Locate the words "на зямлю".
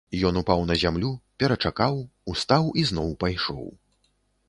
0.69-1.11